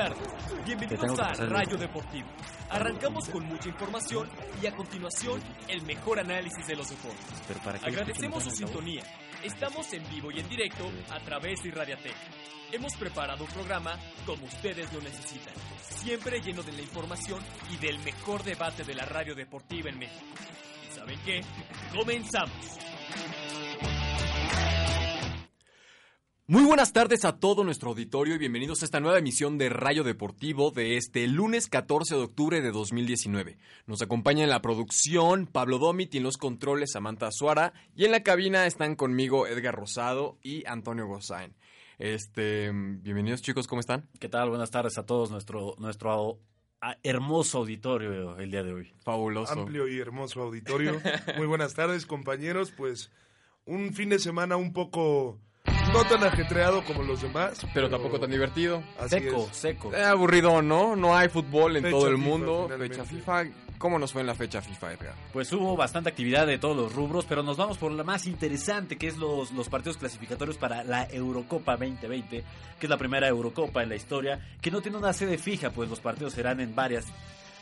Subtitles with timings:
[0.00, 0.28] tardes.
[0.64, 2.28] Bienvenidos a Rayo Deportivo.
[2.70, 4.28] Arrancamos con mucha información
[4.62, 7.82] y a continuación el mejor análisis de los deportes.
[7.82, 9.02] Agradecemos su sintonía.
[9.44, 12.14] Estamos en vivo y en directo a través de Irradiatec.
[12.72, 17.98] Hemos preparado un programa como ustedes lo necesitan, siempre lleno de la información y del
[17.98, 20.24] mejor debate de la radio deportiva en México.
[20.88, 21.40] ¿Y saben qué?
[21.94, 22.78] ¡Comenzamos!
[26.50, 30.02] Muy buenas tardes a todo nuestro auditorio y bienvenidos a esta nueva emisión de Rayo
[30.02, 33.56] Deportivo de este lunes 14 de octubre de 2019.
[33.86, 38.10] Nos acompaña en la producción Pablo Domit y en los controles Samantha Suara y en
[38.10, 41.54] la cabina están conmigo Edgar Rosado y Antonio Gozain.
[42.00, 44.08] Este, bienvenidos chicos, ¿cómo están?
[44.18, 44.48] ¿Qué tal?
[44.48, 46.40] Buenas tardes a todos nuestro nuestro
[47.04, 48.92] hermoso auditorio el día de hoy.
[49.04, 49.52] Fabuloso.
[49.52, 51.00] Amplio y hermoso auditorio.
[51.36, 52.72] Muy buenas tardes, compañeros.
[52.72, 53.12] Pues
[53.66, 55.38] un fin de semana un poco
[55.92, 57.66] no tan ajetreado como los demás.
[57.74, 58.82] Pero, tampoco tan divertido.
[59.08, 59.92] seco, seco.
[59.94, 60.96] Eh, aburrido, ¿no?
[60.96, 62.68] No hay fútbol en todo el mundo.
[62.78, 63.44] Fecha FIFA.
[63.78, 65.14] ¿Cómo nos fue en la fecha FIFA, Edgar?
[65.32, 68.98] Pues hubo bastante actividad de todos los rubros, pero nos vamos por la más interesante,
[68.98, 72.44] que es los, los partidos clasificatorios para la Eurocopa 2020,
[72.78, 75.88] que es la primera Eurocopa en la historia, que no tiene una sede fija, pues
[75.88, 77.06] los partidos serán en varias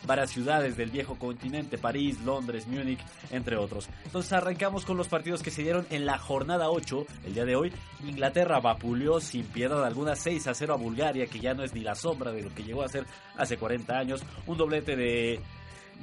[0.07, 3.89] varias ciudades del viejo continente, París, Londres, Múnich, entre otros.
[4.05, 7.57] Entonces arrancamos con los partidos que se dieron en la jornada 8, el día de
[7.57, 7.73] hoy.
[8.07, 11.81] Inglaterra vapuleó sin piedad alguna 6 a 0 a Bulgaria, que ya no es ni
[11.81, 14.23] la sombra de lo que llegó a ser hace 40 años.
[14.47, 15.41] Un doblete de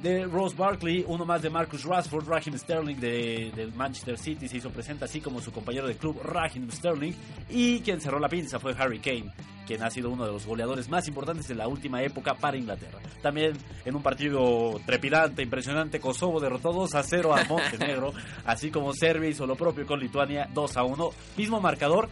[0.02, 4.70] de Rose Barkley, uno más de Marcus Rashford, Raheem Sterling de, Manchester City se hizo
[4.70, 7.12] presente así como su compañero de club Raheem Sterling
[7.48, 9.32] y quien cerró la pinza fue Harry Kane
[9.66, 13.00] quien ha sido uno de los goleadores más importantes de la última época para Inglaterra.
[13.20, 18.12] También en un partido trepidante, impresionante, Kosovo derrotó 2 a 0 a Montenegro,
[18.44, 22.08] así como Serbia hizo lo propio con Lituania 2 a 1, mismo marcador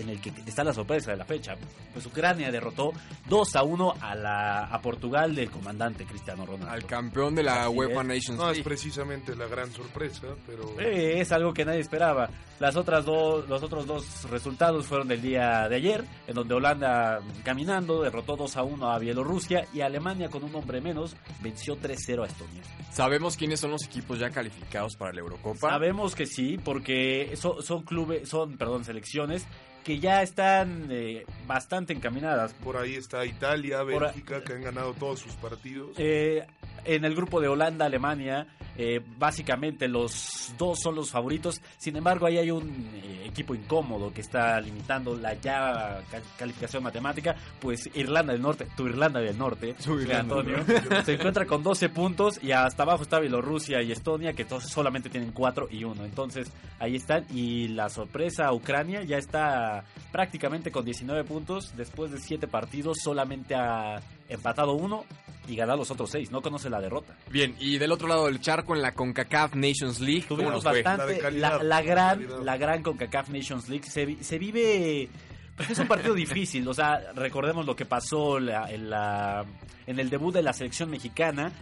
[0.00, 1.54] en el que está la sorpresa de la fecha.
[1.92, 2.92] Pues Ucrania derrotó
[3.28, 6.72] 2 a 1 a, la, a Portugal del comandante Cristiano Ronaldo.
[6.72, 10.78] Al campeón de la UEFA Nations No es precisamente la gran sorpresa, pero...
[10.80, 12.30] es algo que nadie esperaba.
[12.58, 17.20] Las otras dos, los otros dos resultados fueron del día de ayer, en donde Holanda
[17.42, 22.22] caminando derrotó 2 a 1 a Bielorrusia y Alemania con un hombre menos venció 3-0
[22.22, 22.62] a Estonia.
[22.90, 25.70] ¿Sabemos quiénes son los equipos ya calificados para la Eurocopa?
[25.70, 29.46] Sabemos que sí, porque son, son clubes, son, perdón, selecciones
[29.84, 32.52] que ya están eh, bastante encaminadas.
[32.54, 35.90] Por ahí está Italia, Bélgica, que han ganado todos sus partidos.
[35.98, 36.46] Eh,
[36.84, 38.46] en el grupo de Holanda, Alemania,
[38.76, 41.60] eh, básicamente los dos son los favoritos.
[41.76, 42.90] Sin embargo, ahí hay un
[43.24, 46.02] equipo incómodo que está limitando la ya
[46.38, 47.34] calificación matemática.
[47.60, 49.74] Pues Irlanda del Norte, tu Irlanda del Norte,
[50.14, 50.58] Antonio,
[51.04, 55.10] se encuentra con 12 puntos y hasta abajo está Bielorrusia y Estonia, que todos solamente
[55.10, 56.04] tienen 4 y 1.
[56.04, 57.26] Entonces, ahí están.
[57.32, 61.74] Y la sorpresa, Ucrania ya está prácticamente con 19 puntos.
[61.76, 65.04] Después de 7 partidos, solamente ha empatado uno
[65.48, 66.30] y ganado los otros 6.
[66.30, 67.16] No conoce la derrota.
[67.30, 71.30] Bien, y del otro lado del charco, en la CONCACAF Nations League, tuvimos bastante.
[71.32, 75.08] La, gran, la gran CONCACAF Nations League se, se vive.
[75.56, 79.44] Pues es un partido difícil, o sea, recordemos lo que pasó en, la,
[79.86, 81.52] en el debut de la selección mexicana,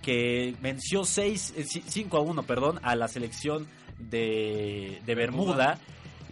[0.00, 1.54] que venció 6,
[1.86, 3.66] 5 eh, a 1, perdón, a la selección
[3.98, 5.78] de, de Bermuda.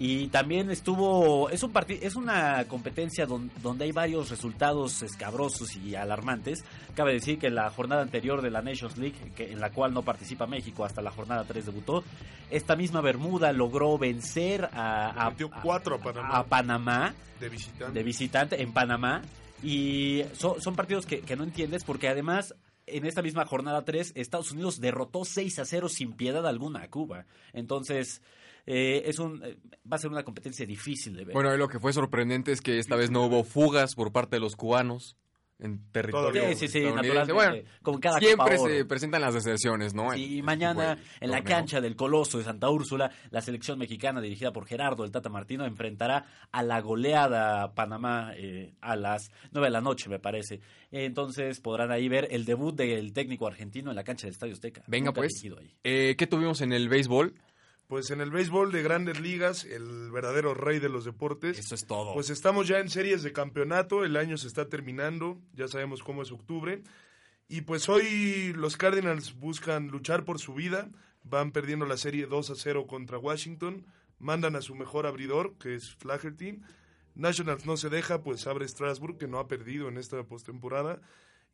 [0.02, 6.64] Y también estuvo, es un es una competencia donde, hay varios resultados escabrosos y alarmantes.
[6.94, 10.00] Cabe decir que la jornada anterior de la Nations League, que, en la cual no
[10.00, 12.02] participa México hasta la jornada 3 debutó,
[12.50, 17.92] esta misma Bermuda logró vencer a, a, Panamá, de visitante.
[17.92, 19.20] de visitante en Panamá.
[19.62, 22.54] Y son partidos que, que no entiendes porque además
[22.92, 26.90] en esta misma jornada 3, Estados Unidos derrotó 6 a 0 sin piedad alguna a
[26.90, 27.26] Cuba.
[27.52, 28.22] Entonces,
[28.66, 29.56] eh, es un, eh,
[29.90, 31.34] va a ser una competencia difícil de ver.
[31.34, 34.40] Bueno, lo que fue sorprendente es que esta vez no hubo fugas por parte de
[34.40, 35.16] los cubanos
[35.60, 36.48] en territorio.
[36.48, 37.32] Sí, sí, sí, naturalmente.
[37.32, 40.14] Bueno, cada siempre se presentan las deserciones, ¿no?
[40.14, 44.66] Y mañana en la cancha del Coloso de Santa Úrsula, la selección mexicana dirigida por
[44.66, 49.80] Gerardo el Tata Martino enfrentará a la goleada Panamá eh, a las 9 de la
[49.80, 50.60] noche, me parece.
[50.90, 54.82] Entonces podrán ahí ver el debut del técnico argentino en la cancha del Estadio Azteca.
[54.86, 55.42] Venga, pues.
[55.84, 57.34] Eh, ¿Qué tuvimos en el béisbol?
[57.90, 61.58] Pues en el béisbol de grandes ligas, el verdadero rey de los deportes.
[61.58, 62.14] Eso es todo.
[62.14, 66.22] Pues estamos ya en series de campeonato, el año se está terminando, ya sabemos cómo
[66.22, 66.84] es octubre.
[67.48, 70.88] Y pues hoy los Cardinals buscan luchar por su vida,
[71.24, 73.84] van perdiendo la serie 2 a 0 contra Washington,
[74.20, 76.60] mandan a su mejor abridor, que es Flaherty.
[77.16, 81.00] Nationals no se deja, pues abre Strasburg, que no ha perdido en esta postemporada.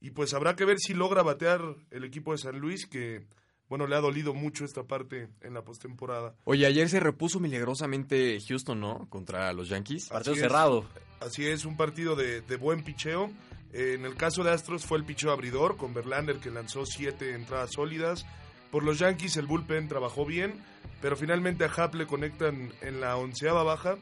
[0.00, 3.24] Y pues habrá que ver si logra batear el equipo de San Luis, que
[3.68, 6.34] bueno, le ha dolido mucho esta parte en la postemporada.
[6.44, 9.06] Oye, ayer se repuso milagrosamente Houston, ¿no?
[9.10, 10.08] Contra los Yankees.
[10.08, 10.84] Partido cerrado.
[11.20, 13.30] Así es, un partido de, buen picheo.
[13.72, 17.72] En el caso de Astros fue el picho abridor con Verlander que lanzó siete entradas
[17.72, 18.24] sólidas.
[18.70, 20.54] Por los Yankees el bullpen trabajó bien,
[21.02, 23.96] pero finalmente a Happ le conectan en la onceava baja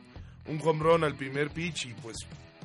[0.46, 2.18] un home run al primer pitch y pues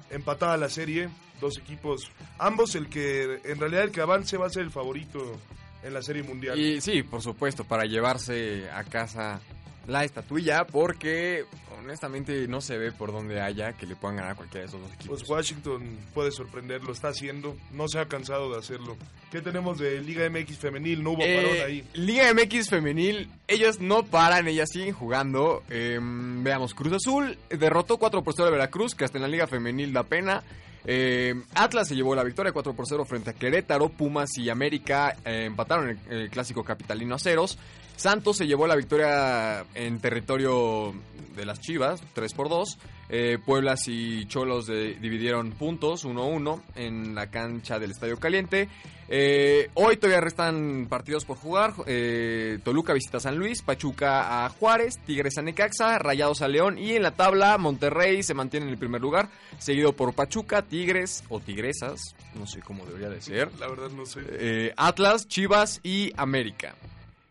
[0.09, 1.09] empatada la serie.
[1.39, 5.39] Dos equipos, ambos el que en realidad el que avance va a ser el favorito
[5.83, 6.59] en la serie mundial.
[6.59, 9.39] Y sí, por supuesto, para llevarse a casa
[9.87, 11.45] la estatuilla porque
[11.79, 14.81] honestamente no se ve por dónde haya que le puedan ganar a cualquiera de esos
[14.81, 15.19] dos equipos.
[15.19, 18.97] Pues Washington puede sorprender, lo está haciendo, no se ha cansado de hacerlo.
[19.31, 21.01] ¿Qué tenemos de Liga MX femenil?
[21.01, 21.83] No hubo Eh, parón ahí.
[21.93, 25.63] Liga MX femenil, ellos no paran, ellas siguen jugando.
[25.69, 29.47] Eh, veamos, Cruz Azul derrotó 4 por 0 a Veracruz, que hasta en la Liga
[29.47, 30.43] femenil da pena.
[30.85, 33.89] Eh, Atlas se llevó la victoria 4 por 0 frente a Querétaro.
[33.89, 37.57] Pumas y América eh, empataron el, el clásico capitalino a ceros.
[37.95, 40.93] Santos se llevó la victoria en territorio
[41.35, 42.77] de las Chivas, 3 por 2.
[43.09, 48.69] Eh, Pueblas y Cholos dividieron puntos, 1-1, en la cancha del Estadio Caliente.
[49.11, 51.73] Eh, hoy todavía restan partidos por jugar.
[51.87, 56.77] Eh, Toluca visita a San Luis, Pachuca a Juárez, Tigres a Necaxa, Rayados a León
[56.77, 61.23] y en la tabla Monterrey se mantiene en el primer lugar, seguido por Pachuca, Tigres
[61.29, 63.49] o Tigresas, no sé cómo debería de ser.
[63.59, 64.21] La verdad no sé.
[64.27, 66.75] Eh, Atlas, Chivas y América.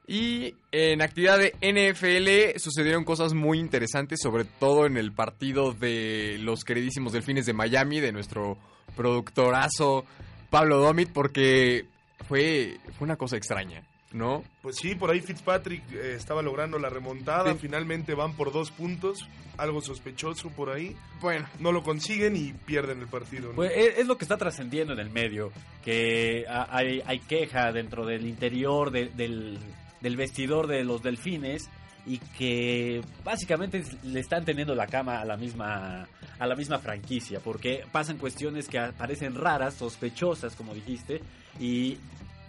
[0.08, 6.38] Y en actividad de NFL sucedieron cosas muy interesantes, sobre todo en el partido de
[6.40, 8.56] los queridísimos Delfines de Miami, de nuestro
[8.96, 10.06] productorazo
[10.50, 11.87] Pablo Domit, porque
[12.27, 14.43] fue, fue una cosa extraña, ¿no?
[14.62, 17.53] Pues sí, por ahí Fitzpatrick eh, estaba logrando la remontada.
[17.53, 17.59] Sí.
[17.61, 19.29] Finalmente van por dos puntos.
[19.59, 20.95] Algo sospechoso por ahí.
[21.21, 23.49] Bueno, No lo consiguen y pierden el partido.
[23.49, 23.56] ¿no?
[23.56, 25.50] Pues es, es lo que está trascendiendo en el medio,
[25.85, 29.59] que ha- hay, hay queja dentro del interior de- del,
[30.00, 31.69] del vestidor de los delfines
[32.08, 36.08] y que básicamente le están teniendo la cama a la misma
[36.38, 41.20] a la misma franquicia porque pasan cuestiones que parecen raras, sospechosas como dijiste
[41.60, 41.99] y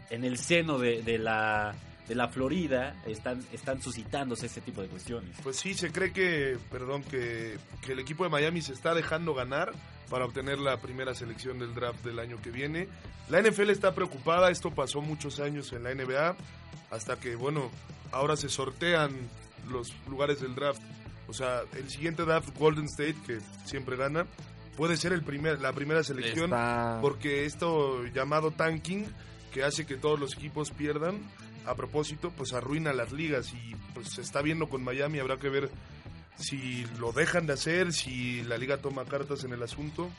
[0.10, 1.76] en el seno de, de la
[2.08, 5.36] de la Florida están están suscitándose ese tipo de cuestiones.
[5.44, 9.36] Pues sí, se cree que, perdón, que, que el equipo de Miami se está dejando
[9.36, 9.74] ganar
[10.10, 12.88] para obtener la primera selección del draft del año que viene.
[13.30, 16.36] La NFL está preocupada, esto pasó muchos años en la NBA,
[16.90, 17.70] hasta que, bueno,
[18.12, 19.12] ahora se sortean
[19.70, 20.82] los lugares del draft.
[21.28, 24.26] O sea, el siguiente draft, Golden State, que siempre gana,
[24.76, 27.00] puede ser el primer, la primera selección, está...
[27.02, 29.06] porque esto llamado tanking,
[29.52, 31.20] que hace que todos los equipos pierdan,
[31.66, 35.50] a propósito, pues arruina las ligas y pues se está viendo con Miami, habrá que
[35.50, 35.70] ver
[36.38, 40.10] si lo dejan de hacer, si la liga toma cartas en el asunto.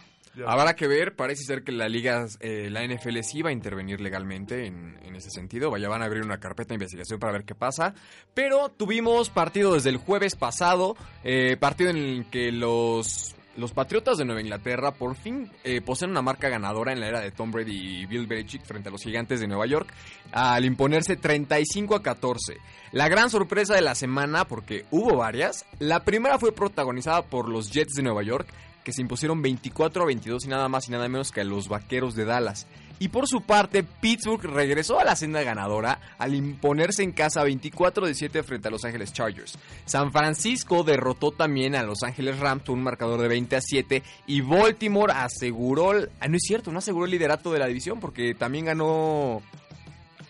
[0.46, 4.00] Habrá que ver, parece ser que la liga, eh, la NFL sí va a intervenir
[4.00, 5.70] legalmente en, en ese sentido.
[5.70, 7.94] Vaya, van a abrir una carpeta de investigación para ver qué pasa.
[8.32, 14.18] Pero tuvimos partido desde el jueves pasado, eh, partido en el que los, los Patriotas
[14.18, 17.50] de Nueva Inglaterra por fin eh, poseen una marca ganadora en la era de Tom
[17.50, 19.92] Brady y Bill Belichick frente a los Gigantes de Nueva York
[20.32, 22.56] al imponerse 35 a 14.
[22.92, 27.70] La gran sorpresa de la semana, porque hubo varias, la primera fue protagonizada por los
[27.70, 28.48] Jets de Nueva York,
[28.84, 31.68] que se impusieron 24 a 22 y nada más y nada menos que a los
[31.68, 32.66] Vaqueros de Dallas.
[33.02, 38.06] Y por su parte, Pittsburgh regresó a la senda ganadora al imponerse en casa 24
[38.06, 39.58] de 7 frente a Los Ángeles Chargers.
[39.86, 44.02] San Francisco derrotó también a Los Ángeles Rams con un marcador de 20 a 7
[44.26, 48.34] y Baltimore aseguró, ah, no es cierto, no aseguró el liderato de la división porque
[48.34, 49.40] también ganó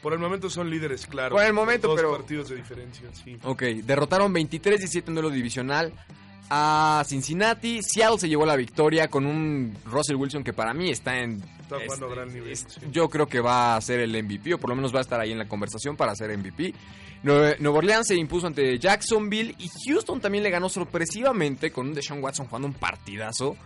[0.01, 1.35] Por el momento son líderes, claro.
[1.35, 3.37] Por el momento, Dos pero- partidos de diferencia, sí.
[3.43, 5.93] Ok, derrotaron 23-17 en duelo divisional
[6.49, 7.81] a Cincinnati.
[7.83, 11.43] Seattle se llevó la victoria con un Russell Wilson que para mí está en...
[11.61, 12.53] Está jugando es- a gran nivel.
[12.53, 12.81] es- sí.
[12.91, 15.21] Yo creo que va a ser el MVP, o por lo menos va a estar
[15.21, 16.75] ahí en la conversación para ser MVP.
[17.23, 21.95] Nue- Nueva Orleans se impuso ante Jacksonville y Houston también le ganó sorpresivamente con un
[21.95, 23.57] Deshaun Watson jugando un partidazo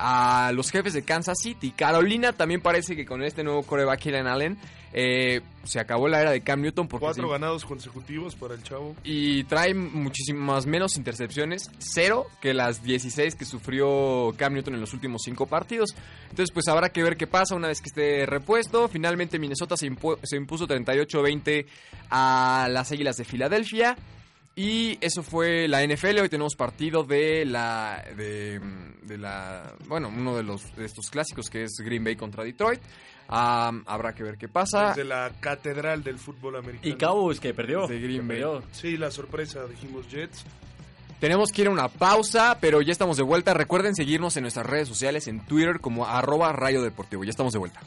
[0.00, 1.72] a los jefes de Kansas City.
[1.72, 4.56] Carolina también parece que con este nuevo coreback Keenan Allen
[4.92, 8.62] eh, se acabó la era de Cam Newton porque Cuatro se- ganados consecutivos para el
[8.62, 8.94] chavo.
[9.04, 14.94] y trae muchísimas menos intercepciones, cero que las 16 que sufrió Cam Newton en los
[14.94, 15.90] últimos cinco partidos.
[16.30, 18.88] Entonces, pues habrá que ver qué pasa una vez que esté repuesto.
[18.88, 21.66] Finalmente, Minnesota se, impu- se impuso 38-20
[22.10, 23.96] a las Águilas de Filadelfia.
[24.58, 26.18] Y eso fue la NFL.
[26.18, 28.04] Hoy tenemos partido de la.
[28.16, 28.60] de,
[29.02, 29.72] de la.
[29.86, 32.80] Bueno, uno de los de estos clásicos que es Green Bay contra Detroit.
[33.28, 34.88] Habrá que ver qué pasa.
[34.88, 36.92] Desde la catedral del fútbol americano.
[36.92, 37.86] Y Cowboys que perdió.
[37.86, 38.28] De Green que Bay.
[38.40, 38.62] perdió.
[38.72, 40.44] Sí, la sorpresa, dijimos Jets.
[41.20, 43.54] Tenemos que ir a una pausa, pero ya estamos de vuelta.
[43.54, 47.22] Recuerden seguirnos en nuestras redes sociales, en Twitter como arroba rayo deportivo.
[47.22, 47.80] Ya estamos de vuelta.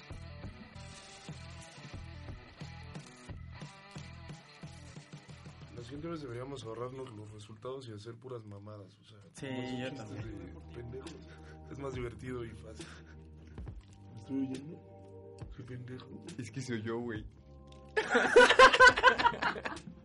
[6.19, 8.97] Deberíamos ahorrarnos los resultados y hacer puras mamadas.
[8.99, 9.47] O sea, Sí,
[9.79, 10.53] yo también.
[10.69, 11.29] de pendejos.
[11.71, 12.85] Es más divertido y fácil.
[14.19, 15.37] estoy oyendo?
[15.55, 16.07] Qué pendejo.
[16.37, 17.23] Es que soy yo, güey.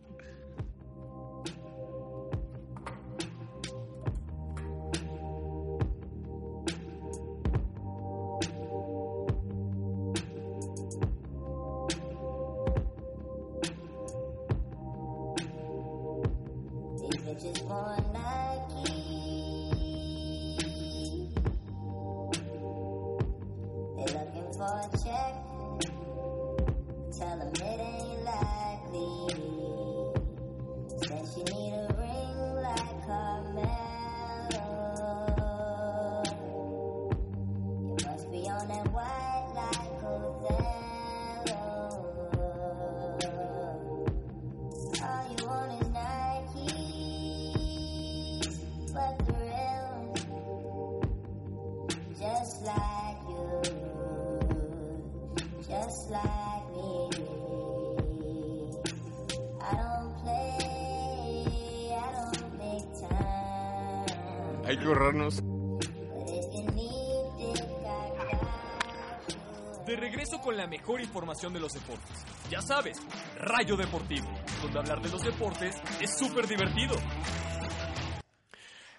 [69.85, 72.25] De regreso con la mejor información de los deportes.
[72.49, 72.97] Ya sabes,
[73.39, 74.27] Rayo Deportivo,
[74.61, 76.95] donde hablar de los deportes es súper divertido.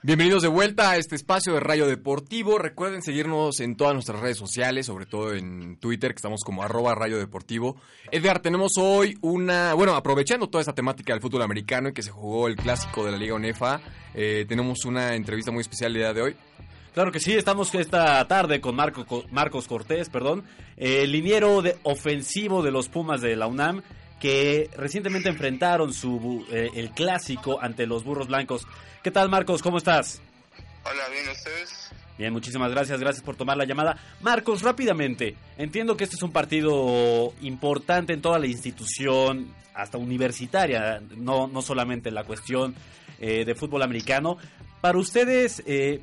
[0.08, 2.56] Bienvenidos de vuelta a este espacio de Rayo Deportivo.
[2.56, 6.94] Recuerden seguirnos en todas nuestras redes sociales, sobre todo en Twitter, que estamos como arroba
[6.94, 7.76] Rayo Deportivo.
[8.10, 12.10] Edgar, tenemos hoy una, bueno, aprovechando toda esta temática del fútbol americano y que se
[12.10, 13.82] jugó el clásico de la Liga UNEFA,
[14.14, 16.36] eh, tenemos una entrevista muy especial el día de hoy.
[16.94, 20.42] Claro que sí, estamos esta tarde con Marco, Marcos Cortés, perdón,
[20.78, 23.82] el liniero ofensivo de los Pumas de la UNAM,
[24.20, 28.66] que recientemente enfrentaron su, eh, el clásico ante los Burros Blancos.
[29.02, 29.62] ¿Qué tal, Marcos?
[29.62, 30.20] ¿Cómo estás?
[30.84, 31.90] Hola, bien, ¿ustedes?
[32.18, 33.96] Bien, muchísimas gracias, gracias por tomar la llamada.
[34.22, 41.00] Marcos, rápidamente, entiendo que este es un partido importante en toda la institución, hasta universitaria,
[41.16, 42.74] no, no solamente la cuestión
[43.20, 44.36] eh, de fútbol americano.
[44.80, 46.00] Para ustedes, eh,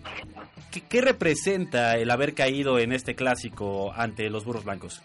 [0.72, 5.02] ¿qué, ¿qué representa el haber caído en este clásico ante los Burros Blancos?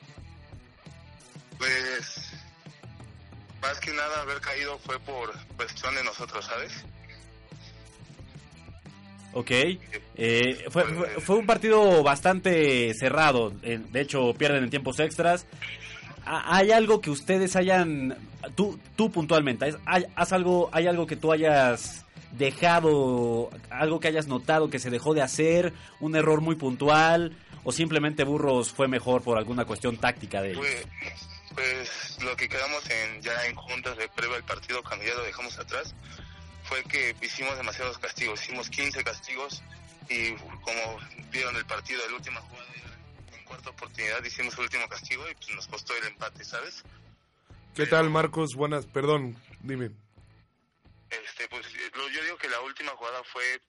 [1.58, 2.32] Pues,
[3.60, 6.72] más que nada haber caído fue por cuestión de nosotros, ¿sabes?
[9.32, 9.50] Ok,
[10.16, 15.46] eh, fue, fue, fue un partido bastante cerrado, de hecho pierden en tiempos extras.
[16.26, 18.16] ¿Ha- ¿Hay algo que ustedes hayan,
[18.56, 24.08] tú, tú puntualmente, ¿has- hay, haz algo, hay algo que tú hayas dejado, algo que
[24.08, 28.88] hayas notado que se dejó de hacer, un error muy puntual, o simplemente Burros fue
[28.88, 30.66] mejor por alguna cuestión táctica de ellos?
[30.66, 35.14] Pues, pues lo que quedamos en ya en juntas de previa al partido cuando ya
[35.14, 35.94] lo dejamos atrás
[36.64, 39.62] fue que hicimos demasiados castigos, hicimos 15 castigos
[40.08, 40.98] y como
[41.30, 42.68] vieron el partido de la última jugada
[43.36, 46.84] en cuarta oportunidad hicimos el último castigo y pues nos costó el empate, ¿sabes?
[47.74, 48.54] ¿Qué tal, Marcos?
[48.54, 49.90] Buenas, perdón, dime.
[51.08, 53.60] Este, pues yo digo que la última jugada fue,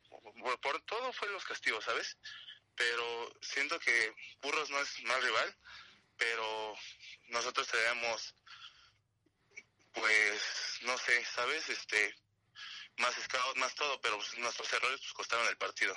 [0.62, 2.18] por, todo fue los castigos, ¿sabes?
[2.76, 5.56] Pero siento que Burros no es mal rival,
[6.22, 6.76] pero
[7.30, 8.36] nosotros traemos,
[9.94, 11.68] pues, no sé, ¿sabes?
[11.68, 12.14] Este,
[13.00, 15.96] más scout, más todo, pero pues, nuestros errores pues costaron el partido.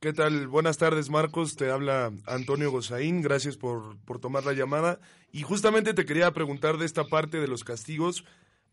[0.00, 0.48] ¿Qué tal?
[0.48, 1.56] Buenas tardes, Marcos.
[1.56, 3.22] Te habla Antonio Gozaín.
[3.22, 5.00] Gracias por, por tomar la llamada.
[5.32, 8.24] Y justamente te quería preguntar de esta parte de los castigos.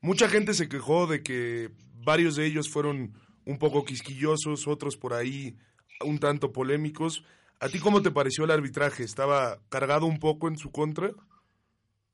[0.01, 5.13] Mucha gente se quejó de que varios de ellos fueron un poco quisquillosos, otros por
[5.13, 5.57] ahí
[6.01, 7.23] un tanto polémicos.
[7.59, 9.03] ¿A ti cómo te pareció el arbitraje?
[9.03, 11.11] ¿Estaba cargado un poco en su contra?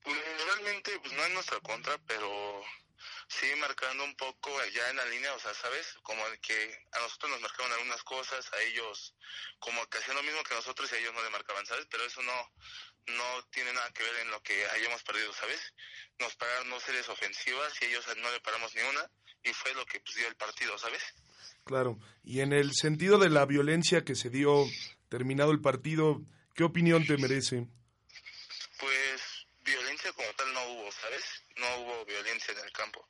[0.04, 2.62] Pues, realmente, pues no en nuestra contra, pero
[3.28, 5.96] sí marcando un poco allá en la línea, o sea, ¿sabes?
[6.04, 9.16] Como que a nosotros nos marcaban algunas cosas, a ellos
[9.60, 11.88] como que hacían lo mismo que nosotros y a ellos no le marcaban, ¿sabes?
[11.90, 12.34] Pero eso no
[13.08, 15.60] no tiene nada que ver en lo que hayamos perdido, ¿sabes?
[16.20, 19.10] Nos pararon dos series ofensivas y ellos no le paramos ni una
[19.44, 21.02] y fue lo que pues, dio el partido, ¿sabes?
[21.64, 21.98] Claro.
[22.24, 24.66] Y en el sentido de la violencia que se dio
[25.16, 26.22] terminado el partido,
[26.56, 27.68] ¿qué opinión te merece?
[28.80, 31.24] Pues violencia como tal no hubo, ¿sabes?
[31.58, 33.08] No hubo violencia en el campo.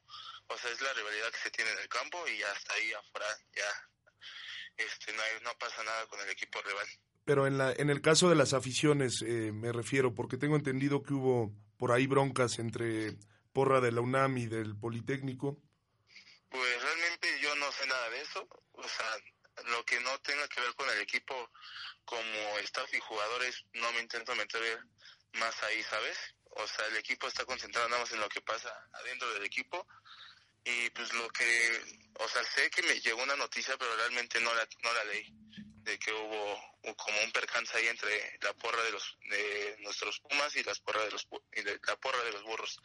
[0.48, 3.28] O sea, es la rivalidad que se tiene en el campo y hasta ahí afuera
[3.56, 6.88] ya este, no, hay- no pasa nada con el equipo rival.
[7.24, 11.04] Pero en, la, en el caso de las aficiones eh, me refiero, porque tengo entendido
[11.04, 13.16] que hubo por ahí broncas entre
[13.54, 15.62] Porra de la UNAM y del Politécnico.
[16.50, 18.48] Pues realmente yo no sé nada de eso.
[18.72, 19.06] O sea,
[19.72, 21.52] lo que no tenga que ver con el equipo
[22.06, 24.80] como staff y jugadores, no me intento meter
[25.34, 26.18] más ahí, ¿sabes?
[26.52, 29.88] O sea, el equipo está concentrado nada más en lo que pasa adentro del equipo.
[30.64, 31.82] Y pues lo que,
[32.20, 35.26] o sea, sé que me llegó una noticia, pero realmente no la, no la leí,
[35.84, 40.56] de que hubo como un percance ahí entre la porra de los de nuestros Pumas
[40.56, 42.80] y las porra de los y la porra de los burros.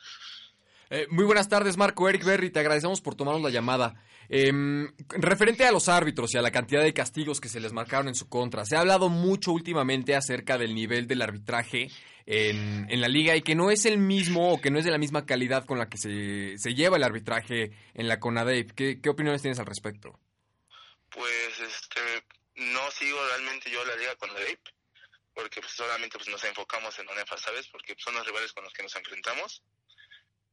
[0.88, 2.50] Eh, muy buenas tardes, Marco Eric Berry.
[2.50, 3.94] Te agradecemos por tomarnos la llamada.
[4.28, 8.08] Em, referente a los árbitros y a la cantidad de castigos que se les marcaron
[8.08, 11.90] en su contra, se ha hablado mucho últimamente acerca del nivel del arbitraje
[12.26, 14.98] en, la liga y que no es el mismo o que no es de la
[14.98, 18.72] misma calidad con la que se, se lleva el arbitraje en la CONADEP.
[18.72, 20.18] ¿Qué, ¿Qué opiniones tienes al respecto?
[21.10, 22.24] Pues este,
[22.56, 24.60] no sigo realmente yo la liga CONADEP
[25.34, 27.68] porque pues, solamente pues, nos enfocamos en ONEFA, ¿sabes?
[27.68, 29.62] Porque son los rivales con los que nos enfrentamos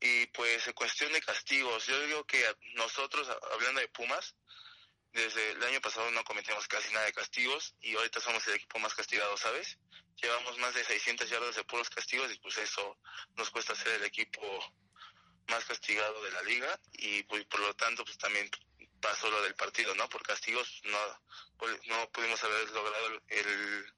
[0.03, 2.43] y pues en cuestión de castigos, yo digo que
[2.75, 4.35] nosotros, hablando de Pumas,
[5.13, 8.79] desde el año pasado no cometimos casi nada de castigos y ahorita somos el equipo
[8.79, 9.77] más castigado, ¿sabes?
[10.21, 12.99] Llevamos más de 600 yardas de puros castigos y pues eso
[13.35, 14.41] nos cuesta ser el equipo
[15.47, 18.49] más castigado de la liga y pues, por lo tanto pues también
[18.99, 20.09] pasó lo del partido, ¿no?
[20.09, 20.99] Por castigos no,
[21.85, 23.93] no pudimos haber logrado el,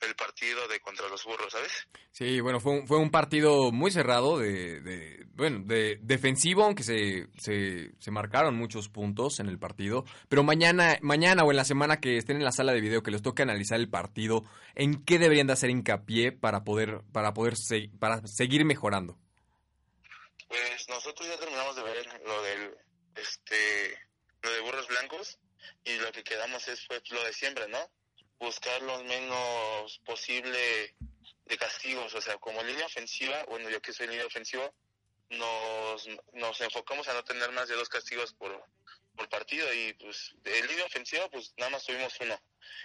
[0.00, 1.88] el partido de contra los burros, ¿sabes?
[2.10, 6.82] Sí, bueno, fue un, fue un partido muy cerrado, de, de bueno, de defensivo, aunque
[6.82, 10.04] se, se, se, marcaron muchos puntos en el partido.
[10.28, 13.10] Pero mañana, mañana o en la semana que estén en la sala de video, que
[13.10, 17.54] les toque analizar el partido, ¿en qué deberían de hacer hincapié para poder, para poder
[17.98, 19.18] para seguir mejorando?
[20.48, 22.74] Pues nosotros ya terminamos de ver lo del,
[23.16, 23.98] este,
[24.42, 25.38] lo de burros blancos
[25.84, 27.78] y lo que quedamos es pues, lo de siempre, ¿no?
[28.40, 30.96] Buscar lo menos posible
[31.44, 34.72] de castigos, o sea, como línea ofensiva, bueno, yo que soy línea ofensiva,
[35.28, 38.64] nos, nos enfocamos a no tener más de dos castigos por,
[39.14, 42.40] por partido y pues de línea ofensiva pues nada más tuvimos uno.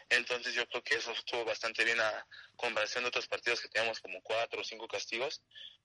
[0.09, 4.00] Entonces yo creo que eso estuvo bastante bien a comparación de otros partidos que teníamos
[4.00, 5.41] como cuatro o cinco castigos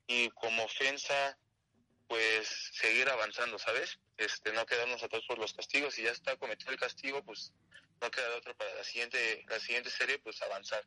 [0.06, 1.38] y como ofensa
[2.08, 4.00] pues seguir avanzando, ¿sabes?
[4.16, 7.52] Este, no quedarnos atrás por los castigos y ya está cometido el castigo, pues
[8.00, 10.84] no queda otro para la siguiente, la siguiente serie, pues avanzar.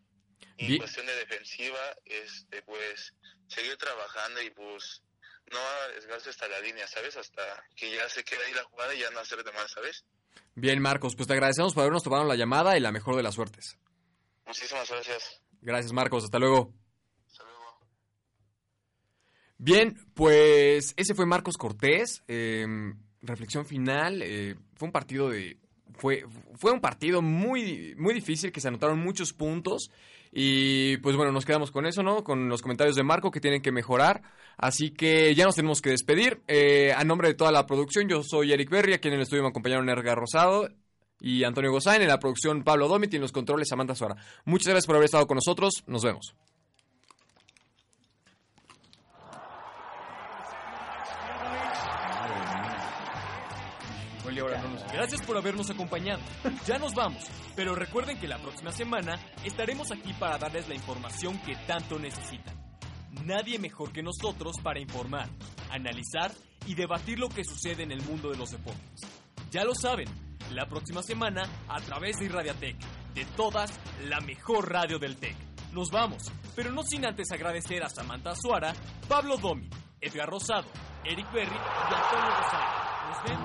[0.57, 3.13] Y en cuestión de defensiva, este, pues
[3.47, 5.03] seguir trabajando y pues
[5.51, 7.17] no arriesgarse hasta la línea, ¿sabes?
[7.17, 10.05] Hasta que ya se quede ahí la jugada y ya no hacer de más, ¿sabes?
[10.55, 13.35] Bien, Marcos, pues te agradecemos por habernos tomado la llamada y la mejor de las
[13.35, 13.77] suertes.
[14.45, 15.41] Muchísimas gracias.
[15.61, 16.23] Gracias, Marcos.
[16.25, 16.73] Hasta luego.
[17.27, 17.87] Hasta luego.
[19.57, 22.23] Bien, pues ese fue Marcos Cortés.
[22.27, 24.21] Em, reflexión final.
[24.21, 25.57] Eh, fue un partido de
[25.95, 26.25] fue,
[26.55, 29.89] fue un partido muy, muy difícil, que se anotaron muchos puntos.
[30.31, 32.23] Y pues bueno, nos quedamos con eso, ¿no?
[32.23, 34.23] Con los comentarios de Marco que tienen que mejorar.
[34.57, 36.41] Así que ya nos tenemos que despedir.
[36.47, 39.43] Eh, a nombre de toda la producción, yo soy Eric Berry, aquí en el estudio
[39.43, 40.69] me acompañaron Erga Rosado
[41.19, 42.01] y Antonio Gozain.
[42.01, 44.15] En la producción, Pablo Domit y en los controles, Samantha Suara.
[44.45, 45.83] Muchas gracias por haber estado con nosotros.
[45.85, 46.35] Nos vemos.
[54.91, 56.21] Gracias por habernos acompañado.
[56.65, 57.23] Ya nos vamos,
[57.55, 62.55] pero recuerden que la próxima semana estaremos aquí para darles la información que tanto necesitan.
[63.25, 65.29] Nadie mejor que nosotros para informar,
[65.69, 66.31] analizar
[66.65, 69.01] y debatir lo que sucede en el mundo de los deportes.
[69.51, 70.07] Ya lo saben,
[70.51, 72.75] la próxima semana a través de Irradiatec,
[73.13, 75.35] de todas, la mejor radio del TEC.
[75.71, 78.73] Nos vamos, pero no sin antes agradecer a Samantha Suara,
[79.07, 79.69] Pablo Domi,
[80.01, 80.67] Edgar Rosado,
[81.03, 82.83] Eric Berry y Antonio Rosado.
[83.09, 83.43] Nos vemos.